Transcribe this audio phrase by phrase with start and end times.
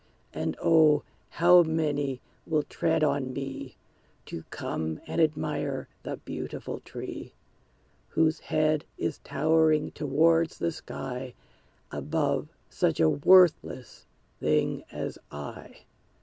[0.33, 3.75] And O, how many will tread on me,
[4.25, 7.33] To come and admire the beautiful tree,
[8.07, 11.35] Whose head is towering towards the sky,
[11.91, 14.07] Above such a worthless
[14.39, 15.83] thing as I!